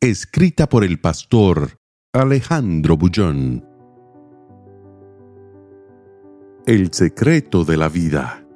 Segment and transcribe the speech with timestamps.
[0.00, 1.80] Escrita por el pastor
[2.12, 3.66] Alejandro Bullón.
[6.66, 8.46] El secreto de la vida.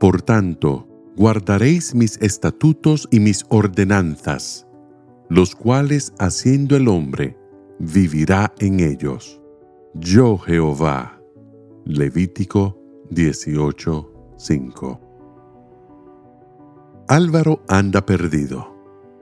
[0.00, 4.66] Por tanto, guardaréis mis estatutos y mis ordenanzas,
[5.28, 7.38] los cuales haciendo el hombre,
[7.78, 9.40] vivirá en ellos.
[9.94, 11.22] Yo Jehová.
[11.84, 12.76] Levítico
[13.10, 15.00] 18:5.
[17.06, 18.79] Álvaro anda perdido,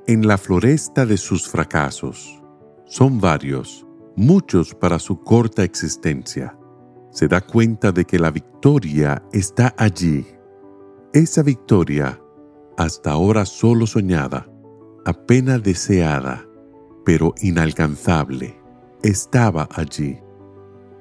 [0.09, 2.43] en la floresta de sus fracasos.
[2.87, 6.59] Son varios, muchos para su corta existencia.
[7.11, 10.27] Se da cuenta de que la victoria está allí.
[11.13, 12.19] Esa victoria,
[12.79, 14.51] hasta ahora solo soñada,
[15.05, 16.47] apenas deseada,
[17.05, 18.59] pero inalcanzable,
[19.03, 20.19] estaba allí.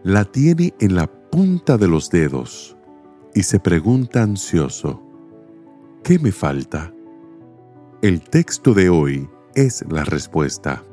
[0.04, 2.76] La tiene en la punta de los dedos
[3.34, 5.02] y se pregunta ansioso,
[6.04, 6.94] ¿qué me falta?
[8.04, 10.84] El texto de hoy es la respuesta.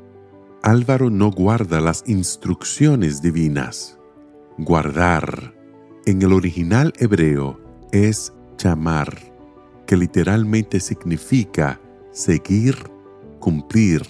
[0.63, 3.99] Álvaro no guarda las instrucciones divinas.
[4.57, 5.53] Guardar
[6.07, 9.15] en el original hebreo es chamar,
[9.85, 11.79] que literalmente significa
[12.11, 12.75] seguir,
[13.39, 14.01] cumplir,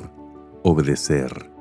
[0.64, 1.52] obedecer.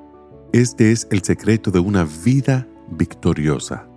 [0.52, 3.88] Este es el secreto de una vida victoriosa.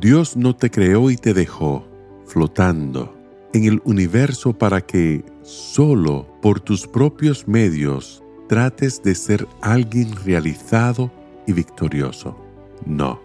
[0.00, 1.86] Dios no te creó y te dejó
[2.26, 3.19] flotando
[3.52, 11.10] en el universo para que solo por tus propios medios trates de ser alguien realizado
[11.46, 12.36] y victorioso.
[12.86, 13.20] No.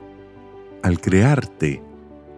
[0.83, 1.81] Al crearte,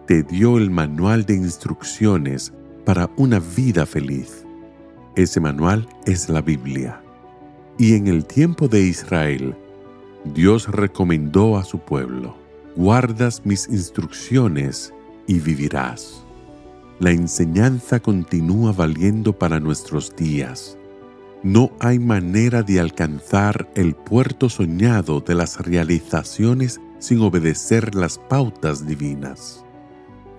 [0.06, 2.52] te dio el manual de instrucciones
[2.84, 4.44] para una vida feliz.
[5.16, 7.02] Ese manual es la Biblia.
[7.76, 9.54] Y en el tiempo de Israel,
[10.24, 12.36] Dios recomendó a su pueblo,
[12.76, 14.92] guardas mis instrucciones
[15.26, 16.24] y vivirás.
[17.00, 20.76] La enseñanza continúa valiendo para nuestros días.
[21.44, 28.84] No hay manera de alcanzar el puerto soñado de las realizaciones sin obedecer las pautas
[28.84, 29.64] divinas.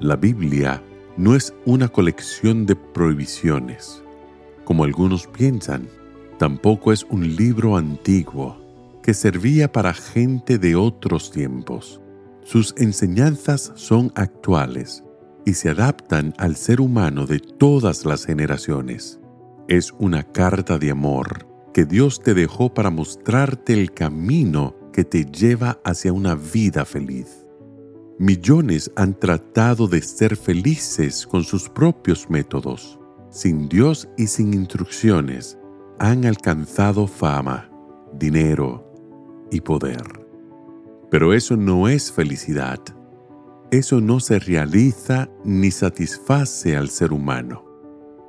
[0.01, 0.83] La Biblia
[1.15, 4.03] no es una colección de prohibiciones,
[4.65, 5.87] como algunos piensan.
[6.37, 8.57] Tampoco es un libro antiguo
[9.01, 12.01] que servía para gente de otros tiempos.
[12.43, 15.03] Sus enseñanzas son actuales
[15.49, 19.19] y se adaptan al ser humano de todas las generaciones.
[19.67, 25.25] Es una carta de amor que Dios te dejó para mostrarte el camino que te
[25.25, 27.47] lleva hacia una vida feliz.
[28.19, 32.99] Millones han tratado de ser felices con sus propios métodos.
[33.31, 35.57] Sin Dios y sin instrucciones,
[35.97, 37.71] han alcanzado fama,
[38.13, 38.85] dinero
[39.49, 40.03] y poder.
[41.09, 42.79] Pero eso no es felicidad
[43.71, 47.65] eso no se realiza ni satisface al ser humano.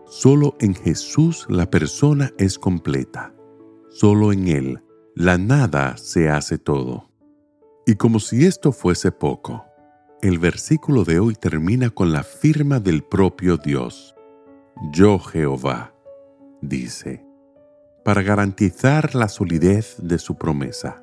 [0.07, 3.33] Solo en Jesús la persona es completa.
[3.89, 4.85] Solo en Él
[5.15, 7.11] la nada se hace todo.
[7.87, 9.65] Y como si esto fuese poco,
[10.23, 14.15] el versículo de hoy termina con la firma del propio Dios.
[14.93, 15.95] Yo Jehová,
[16.61, 17.25] dice,
[18.05, 21.03] para garantizar la solidez de su promesa.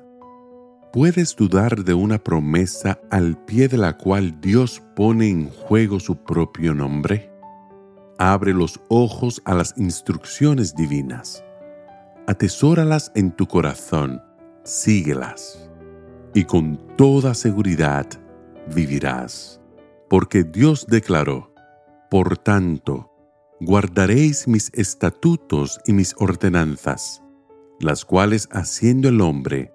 [0.92, 6.16] ¿Puedes dudar de una promesa al pie de la cual Dios pone en juego su
[6.16, 7.30] propio nombre?
[8.16, 11.44] Abre los ojos a las instrucciones divinas.
[12.26, 14.22] Atesóralas en tu corazón,
[14.64, 15.70] síguelas,
[16.32, 18.06] y con toda seguridad
[18.74, 19.60] vivirás.
[20.08, 21.52] Porque Dios declaró,
[22.10, 23.12] por tanto,
[23.60, 27.22] guardaréis mis estatutos y mis ordenanzas,
[27.78, 29.74] las cuales haciendo el hombre,